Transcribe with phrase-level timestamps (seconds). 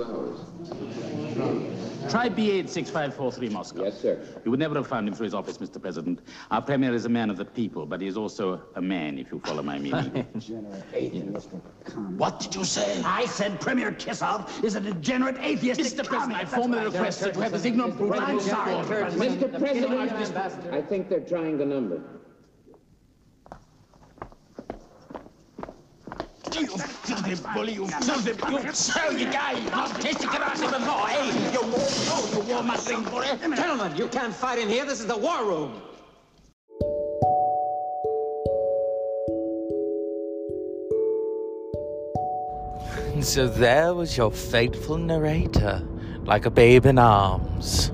[0.00, 0.38] two hours.
[2.10, 3.84] Try B86543 Moscow.
[3.84, 4.20] Yes, sir.
[4.44, 5.80] You would never have found him through his office, Mr.
[5.80, 6.20] President.
[6.50, 9.30] Our premier is a man of the people, but he is also a man, if
[9.30, 10.26] you follow my meaning.
[12.16, 13.02] What did you say?
[13.04, 15.80] I said Premier Kissoff is a degenerate atheist.
[15.80, 16.04] Mr.
[16.04, 18.74] President, I formally request that to have this ignorant brute Well, I'm sorry.
[18.74, 19.58] Mr.
[19.58, 22.02] President, I think they're trying the number.
[27.10, 29.58] You filthy bully, you filthy, you surly guy!
[29.58, 31.50] You've not tasted karate before, eh?
[31.50, 33.26] You, oh, you war-mongering bully!
[33.56, 34.84] Gentlemen, you can't fight in here.
[34.84, 35.82] This is the war room.
[43.12, 45.82] And so there was your faithful narrator,
[46.22, 47.90] like a babe in arms.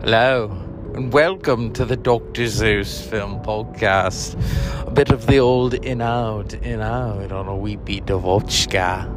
[0.00, 0.50] Hello,
[0.94, 2.46] and welcome to the Dr.
[2.46, 4.36] Zeus Film Podcast.
[4.86, 9.08] A bit of the old in out, in out on a weepy devotchka.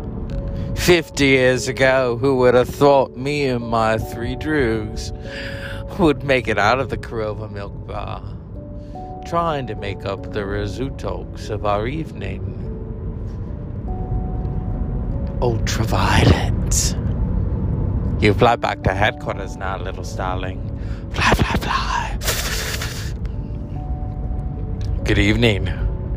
[0.77, 5.11] Fifty years ago, who would have thought me and my three droogs
[5.99, 8.23] would make it out of the Korova Milk Bar,
[9.25, 12.61] trying to make up the results of our evening?
[15.41, 17.04] ultraviolence.
[18.25, 20.59] You fly back to headquarters now, little starling.
[21.11, 22.17] Fly, fly, fly.
[25.03, 25.67] Good evening,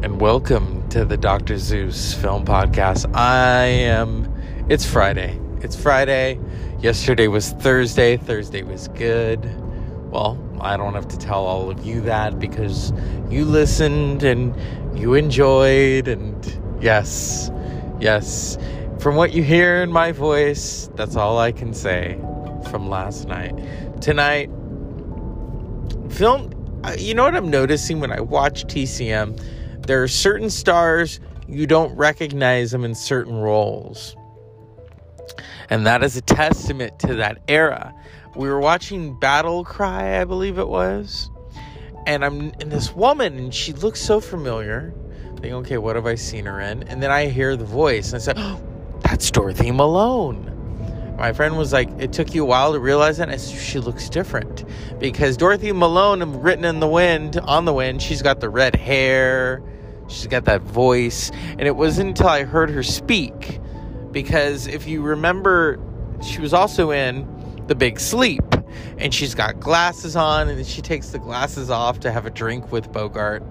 [0.03, 1.59] and welcome to the Dr.
[1.59, 3.15] Zeus Film Podcast.
[3.15, 4.27] I am.
[4.71, 5.39] It's Friday.
[5.61, 6.41] It's Friday.
[6.81, 8.17] Yesterday was Thursday.
[8.17, 9.45] Thursday was good.
[10.11, 12.91] Well, I don't have to tell all of you that because
[13.29, 14.57] you listened and
[14.99, 17.51] you enjoyed, and yes,
[18.01, 18.57] yes.
[19.01, 22.19] From what you hear in my voice, that's all I can say
[22.69, 23.55] from last night.
[24.01, 24.51] Tonight,
[26.11, 29.87] film, uh, you know what I'm noticing when I watch TCM?
[29.87, 34.17] There are certain stars you don't recognize them in certain roles.
[35.71, 37.95] And that is a testament to that era.
[38.35, 41.31] We were watching Battle Cry, I believe it was.
[42.07, 44.93] And I'm in this woman, and she looks so familiar.
[45.37, 46.83] Think, okay, what have I seen her in?
[46.85, 48.61] And then I hear the voice, and I said, oh,
[49.09, 51.17] that's Dorothy Malone.
[51.17, 53.41] My friend was like, it took you a while to realize that.
[53.41, 54.67] She looks different
[54.99, 59.63] because Dorothy Malone, written in the wind, on the wind, she's got the red hair,
[60.09, 63.59] she's got that voice, and it wasn't until I heard her speak
[64.13, 65.81] because if you remember,
[66.23, 67.27] she was also in
[67.67, 68.45] The Big Sleep,
[68.99, 72.71] and she's got glasses on, and she takes the glasses off to have a drink
[72.71, 73.43] with Bogart,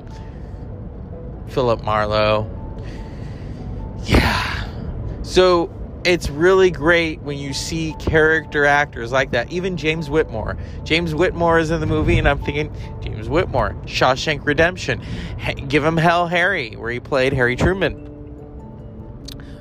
[1.48, 2.48] Philip Marlowe.
[4.04, 4.57] Yeah.
[5.28, 5.70] So
[6.06, 9.52] it's really great when you see character actors like that.
[9.52, 10.58] Even James Whitmore.
[10.86, 15.02] James Whitmore is in the movie, and I'm thinking, James Whitmore, Shawshank Redemption.
[15.68, 18.06] give him Hell Harry, where he played Harry Truman.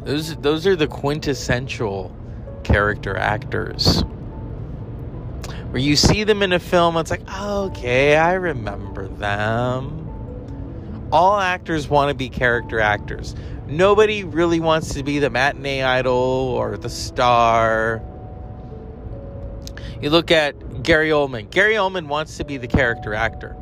[0.02, 2.14] Those, those are the quintessential
[2.62, 4.02] character actors.
[5.70, 10.04] Where you see them in a film, it's like, okay, I remember them.
[11.10, 13.34] All actors want to be character actors
[13.66, 18.02] nobody really wants to be the matinee idol or the star.
[20.00, 21.50] You look at Gary Oldman.
[21.50, 23.56] Gary Oldman wants to be the character actor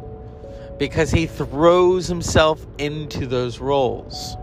[0.79, 4.37] because he throws himself into those roles.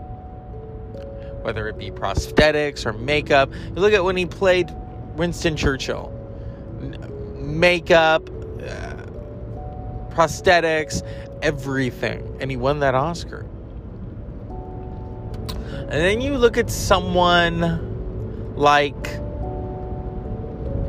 [1.42, 3.50] Whether it be prosthetics or makeup.
[3.52, 4.70] You look at when he played
[5.16, 6.10] Winston Churchill.
[7.36, 9.02] Makeup, uh,
[10.14, 11.06] prosthetics,
[11.42, 12.38] everything.
[12.40, 13.46] And he won that Oscar.
[15.82, 19.06] And then you look at someone like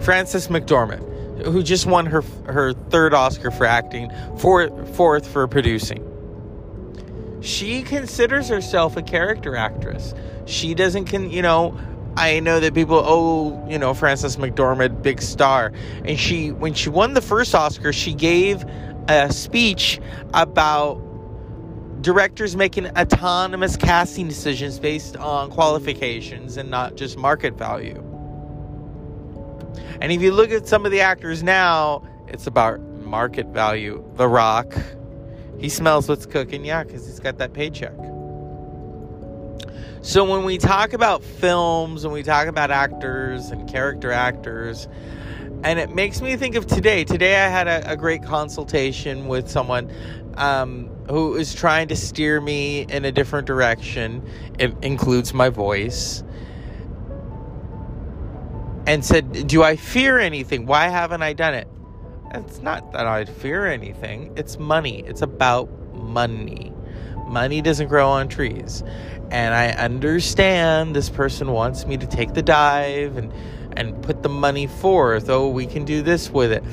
[0.01, 6.09] Frances McDormand, who just won her her third Oscar for acting, fourth, fourth for producing.
[7.41, 10.13] She considers herself a character actress.
[10.45, 11.77] She doesn't can you know
[12.15, 15.71] I know that people, oh, you know, Frances McDormand, big star.
[16.05, 18.63] And she, when she won the first Oscar, she gave
[19.07, 19.99] a speech
[20.33, 21.01] about
[22.03, 27.97] directors making autonomous casting decisions based on qualifications and not just market value.
[30.01, 34.03] And if you look at some of the actors now, it's about market value.
[34.15, 34.75] The Rock,
[35.57, 37.95] he smells what's cooking, yeah, because he's got that paycheck.
[40.01, 44.89] So when we talk about films and we talk about actors and character actors,
[45.63, 47.05] and it makes me think of today.
[47.05, 49.89] Today I had a, a great consultation with someone
[50.35, 54.27] um, who is trying to steer me in a different direction.
[54.59, 56.23] It includes my voice.
[58.85, 60.65] And said, Do I fear anything?
[60.65, 61.67] Why haven't I done it?
[62.33, 65.03] It's not that I fear anything, it's money.
[65.05, 66.73] It's about money.
[67.27, 68.83] Money doesn't grow on trees.
[69.31, 73.31] And I understand this person wants me to take the dive and
[73.75, 75.29] and put the money forth.
[75.29, 76.63] Oh, we can do this with it.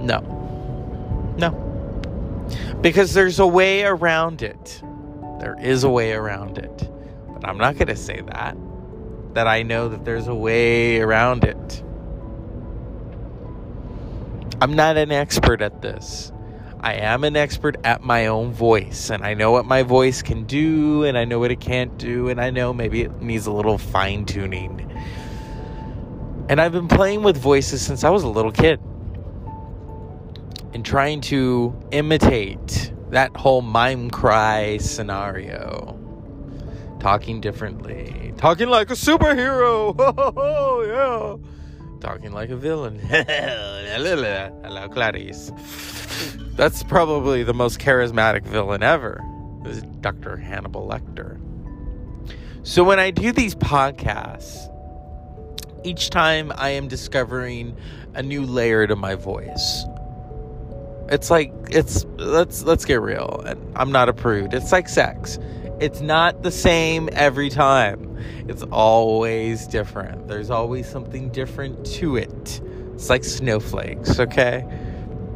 [0.00, 0.20] No.
[1.38, 1.67] No.
[2.80, 4.82] Because there's a way around it.
[5.40, 6.90] There is a way around it.
[7.28, 8.56] But I'm not going to say that.
[9.34, 11.82] That I know that there's a way around it.
[14.60, 16.32] I'm not an expert at this.
[16.80, 20.44] I am an expert at my own voice, and I know what my voice can
[20.44, 23.52] do, and I know what it can't do, and I know maybe it needs a
[23.52, 24.88] little fine tuning.
[26.48, 28.80] And I've been playing with voices since I was a little kid
[30.78, 35.98] and trying to imitate that whole mime cry scenario.
[37.00, 39.96] Talking differently, talking like a superhero.
[40.36, 41.50] Oh, yeah
[42.00, 42.96] talking like a villain.
[43.00, 45.50] Hello, Clarice.
[46.54, 49.20] That's probably the most charismatic villain ever.
[49.64, 50.36] This is Dr.
[50.36, 51.40] Hannibal Lecter.
[52.62, 54.72] So when I do these podcasts,
[55.84, 57.76] each time I am discovering
[58.14, 59.84] a new layer to my voice.
[61.10, 63.42] It's like it's let's let's get real.
[63.46, 64.54] And I'm not a prude.
[64.54, 65.38] It's like sex.
[65.80, 68.18] It's not the same every time.
[68.48, 70.26] It's always different.
[70.28, 72.60] There's always something different to it.
[72.94, 74.66] It's like snowflakes, okay?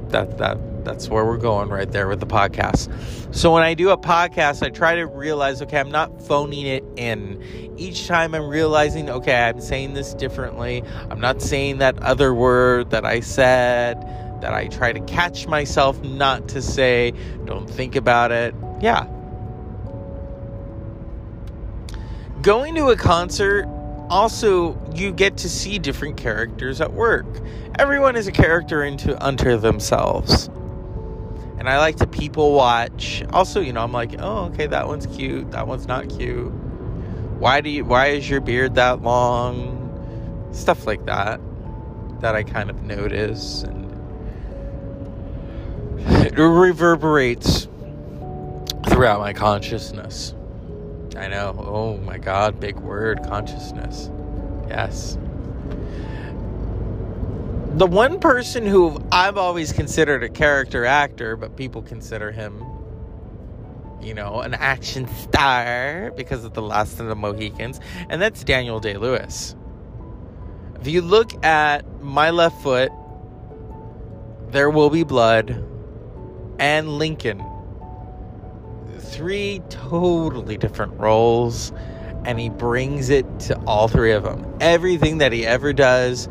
[0.09, 2.91] That that that's where we're going right there with the podcast.
[3.35, 6.85] So when I do a podcast, I try to realize, okay, I'm not phoning it
[6.97, 7.41] in.
[7.77, 10.83] Each time I'm realizing, okay, I'm saying this differently.
[11.09, 14.03] I'm not saying that other word that I said
[14.43, 17.15] that I try to catch myself not to say.
[17.47, 18.55] Don't think about it.
[18.81, 19.06] Yeah,
[22.43, 23.67] going to a concert
[24.11, 27.27] also you get to see different characters at work.
[27.79, 30.49] Everyone is a character into unto themselves.
[31.59, 33.23] And i like to people watch.
[33.33, 35.53] Also you know i'm like oh okay that one's cute.
[35.53, 36.53] That one's not cute.
[37.38, 39.79] Why do you why is your beard that long?
[40.53, 41.41] Stuff like that
[42.21, 43.81] that i kind of notice and
[46.32, 47.69] it reverberates
[48.88, 50.34] throughout my consciousness
[51.17, 51.55] I know.
[51.58, 54.11] Oh my God, big word consciousness.
[54.69, 55.19] Yes.
[57.75, 62.64] The one person who I've always considered a character actor, but people consider him,
[64.00, 68.81] you know, an action star because of The Last of the Mohicans, and that's Daniel
[68.81, 69.55] Day Lewis.
[70.81, 72.90] If you look at My Left Foot,
[74.49, 75.64] There Will Be Blood,
[76.62, 77.44] and Lincoln,
[79.00, 81.73] three totally different roles
[82.25, 84.47] and he brings it to all three of them.
[84.61, 86.29] Everything that he ever does,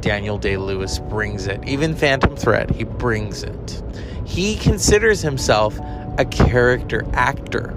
[0.00, 1.66] Daniel Day Lewis brings it.
[1.66, 3.82] Even Phantom Thread, he brings it.
[4.26, 5.78] He considers himself
[6.18, 7.74] a character actor.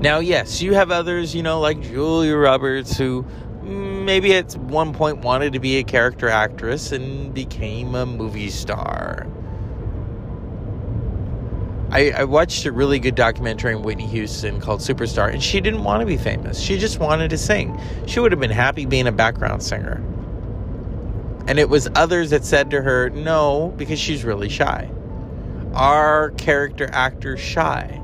[0.00, 3.24] Now, yes, you have others, you know, like Julia Roberts, who
[3.66, 9.26] maybe at one point wanted to be a character actress and became a movie star.
[11.90, 15.84] I, I, watched a really good documentary on Whitney Houston called Superstar, and she didn't
[15.84, 16.58] want to be famous.
[16.60, 17.80] She just wanted to sing.
[18.06, 20.02] She would have been happy being a background singer.
[21.46, 24.90] And it was others that said to her, no, because she's really shy.
[25.74, 28.00] Are character actors shy?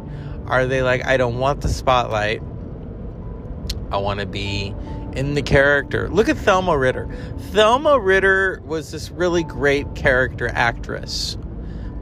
[0.46, 2.40] Are they like, I don't want the spotlight?
[3.90, 4.74] I want to be
[5.14, 6.08] in the character.
[6.08, 7.08] Look at Thelma Ritter.
[7.52, 11.36] Thelma Ritter was this really great character actress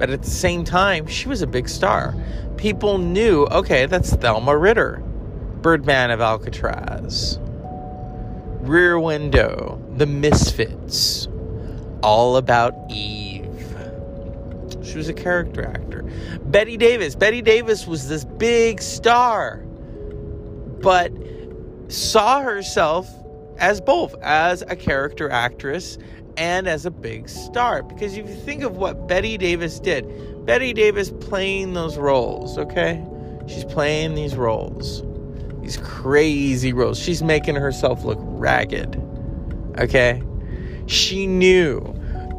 [0.00, 2.14] but at the same time, she was a big star.
[2.56, 5.02] People knew, okay, that's Thelma Ritter,
[5.61, 7.38] Birdman of Alcatraz,
[8.62, 11.28] Rear Window, The Misfits,
[12.02, 13.76] All About Eve.
[14.82, 16.11] She was a character actor.
[16.44, 17.14] Bette Davis.
[17.14, 19.58] Bette Davis was this big star,
[20.80, 21.12] but
[21.90, 23.09] saw herself
[23.59, 25.99] as both as a character actress
[26.37, 27.82] and as a big star.
[27.82, 30.06] Because if you think of what Bette Davis did,
[30.47, 33.04] Bette Davis playing those roles, okay?
[33.47, 35.02] She's playing these roles,
[35.61, 36.99] these crazy roles.
[36.99, 38.97] She's making herself look ragged,
[39.78, 40.23] okay?
[40.87, 41.78] She knew.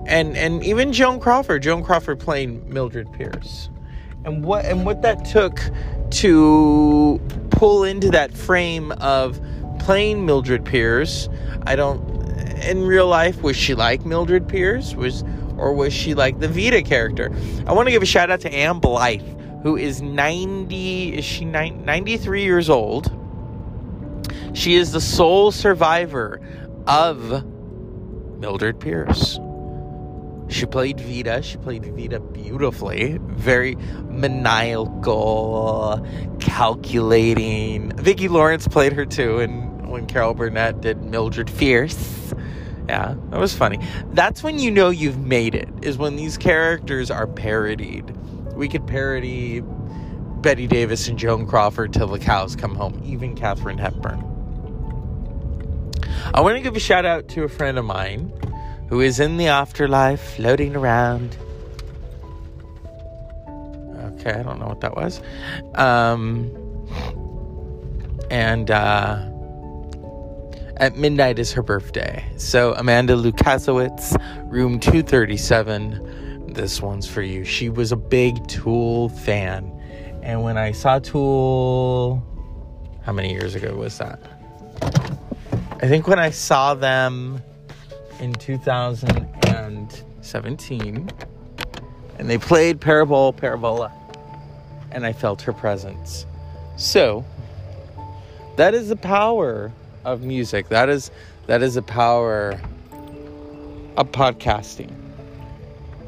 [0.07, 3.69] And and even Joan Crawford, Joan Crawford playing Mildred Pierce.
[4.25, 5.59] And what and what that took
[6.11, 7.19] to
[7.51, 9.39] pull into that frame of
[9.79, 11.29] playing Mildred Pierce,
[11.65, 12.11] I don't
[12.63, 14.95] in real life, was she like Mildred Pierce?
[14.95, 15.23] Was
[15.57, 17.31] or was she like the Veda character?
[17.67, 21.45] I want to give a shout out to Ann Blyth, who is 90 is she
[21.45, 23.17] 93 years old.
[24.53, 26.41] She is the sole survivor
[26.87, 27.45] of
[28.39, 29.39] Mildred Pierce.
[30.51, 31.41] She played Veda.
[31.41, 33.17] She played Veda beautifully.
[33.21, 33.75] Very
[34.09, 36.05] maniacal,
[36.39, 37.95] calculating.
[37.95, 42.33] Vicki Lawrence played her too, and when Carol Burnett did Mildred Fierce.
[42.89, 43.79] Yeah, that was funny.
[44.11, 48.09] That's when you know you've made it, is when these characters are parodied.
[48.53, 49.61] We could parody
[50.41, 54.19] Bette Davis and Joan Crawford till the cows come home, even Katharine Hepburn.
[56.33, 58.33] I want to give a shout out to a friend of mine
[58.91, 61.37] who is in the afterlife floating around.
[64.19, 65.21] Okay, I don't know what that was.
[65.75, 66.51] Um,
[68.29, 69.25] and uh,
[70.75, 72.21] at midnight is her birthday.
[72.35, 76.51] So, Amanda Lukasiewicz, room 237.
[76.53, 77.45] This one's for you.
[77.45, 79.71] She was a big Tool fan.
[80.21, 82.21] And when I saw Tool,
[83.03, 84.19] how many years ago was that?
[85.81, 87.41] I think when I saw them
[88.21, 91.09] in 2017
[92.19, 93.91] and they played Parabol Parabola
[94.91, 96.25] and I felt her presence.
[96.77, 97.25] So,
[98.57, 99.71] that is the power
[100.05, 100.69] of music.
[100.69, 101.11] That is
[101.47, 102.59] that is the power
[103.97, 104.93] of podcasting.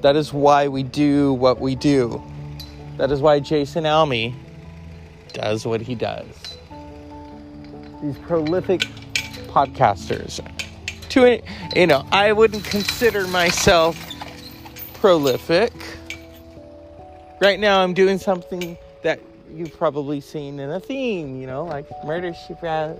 [0.02, 2.22] That is why we do what we do.
[2.98, 4.36] That is why Jason Alme
[5.34, 6.58] does what he does.
[8.02, 8.82] These prolific
[9.48, 10.40] podcasters.
[11.14, 11.40] To
[11.76, 13.96] you know, I wouldn't consider myself
[14.96, 15.72] prolific.
[17.40, 19.20] Right now, I'm doing something that
[19.52, 21.40] you've probably seen in a theme.
[21.40, 23.00] You know, like Murder She Wrote,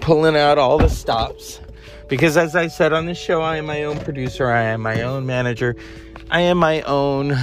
[0.00, 1.60] pulling out all the stops.
[2.08, 4.50] Because as I said on the show, I am my own producer.
[4.50, 5.76] I am my own manager.
[6.28, 7.38] I am my own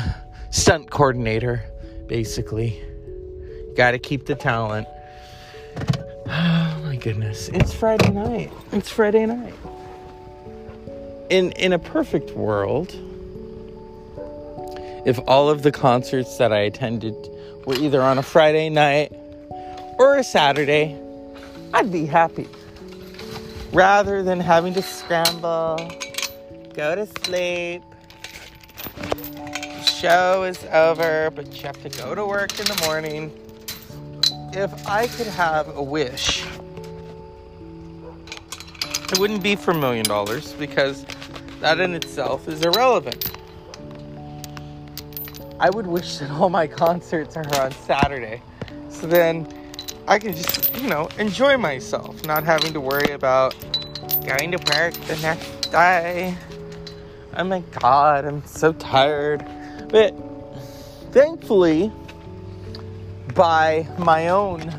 [0.50, 1.64] stunt coordinator,
[2.08, 2.84] basically.
[3.78, 4.90] Got to keep the talent.
[7.06, 7.50] My goodness.
[7.50, 8.52] It's Friday night.
[8.72, 9.54] It's Friday night.
[11.30, 12.96] In in a perfect world,
[15.06, 17.14] if all of the concerts that I attended
[17.68, 19.12] were either on a Friday night
[20.00, 21.00] or a Saturday,
[21.76, 22.48] I'd be happy.
[23.72, 25.78] Rather than having to scramble,
[26.74, 27.84] go to sleep,
[29.86, 33.32] show is over, but you have to go to work in the morning.
[34.54, 36.44] If I could have a wish,
[39.12, 41.06] it wouldn't be for a million dollars because
[41.60, 43.32] that in itself is irrelevant.
[45.60, 48.42] I would wish that all my concerts are on Saturday.
[48.90, 49.48] So then
[50.08, 53.56] I can just, you know, enjoy myself, not having to worry about
[54.26, 56.36] going to work the next day.
[57.38, 59.46] Oh my god, I'm so tired.
[59.90, 60.14] But
[61.12, 61.92] thankfully,
[63.34, 64.74] by my own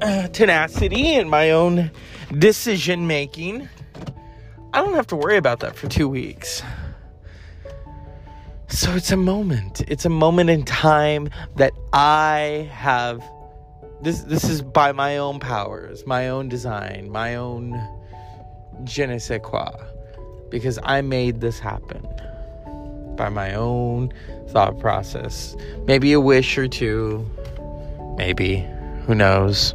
[0.32, 1.90] tenacity and my own
[2.38, 3.68] decision making,
[4.72, 6.62] I don't have to worry about that for two weeks.
[8.68, 9.82] So it's a moment.
[9.88, 13.22] It's a moment in time that I have.
[14.02, 17.72] This this is by my own powers, my own design, my own
[18.84, 19.70] je ne sais quoi,
[20.50, 22.06] because I made this happen
[23.16, 24.12] by my own
[24.48, 25.56] thought process.
[25.86, 27.26] Maybe a wish or two,
[28.18, 28.66] maybe
[29.06, 29.74] who knows.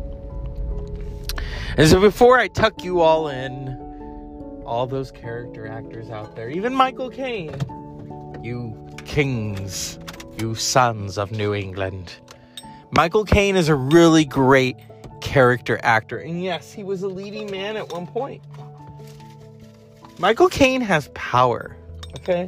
[1.82, 3.70] And so before I tuck you all in,
[4.68, 7.56] all those character actors out there, even Michael Caine,
[8.44, 9.98] you kings,
[10.38, 12.14] you sons of New England.
[12.92, 14.76] Michael Caine is a really great
[15.22, 16.20] character actor.
[16.20, 18.44] And yes, he was a leading man at one point.
[20.20, 21.76] Michael Caine has power,
[22.18, 22.48] okay?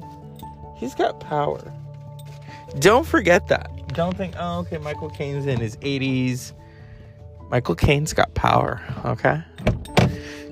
[0.78, 1.74] He's got power.
[2.78, 3.72] Don't forget that.
[3.96, 6.54] Don't think, oh, okay, Michael Caine's in his 80s.
[7.50, 9.42] Michael Caine's got power, okay?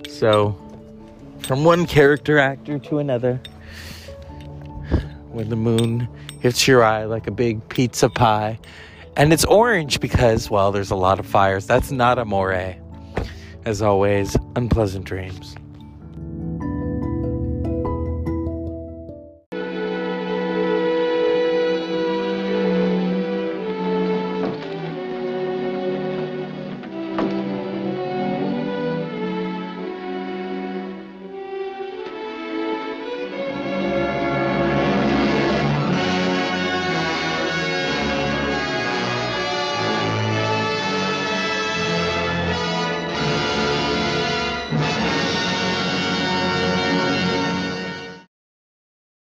[0.07, 0.55] So,
[1.39, 3.41] from one character actor to another,
[5.31, 6.07] when the moon
[6.41, 8.59] hits your eye like a big pizza pie,
[9.17, 11.65] and it's orange because, well, there's a lot of fires.
[11.65, 12.75] That's not a amore.
[13.65, 15.55] As always, unpleasant dreams.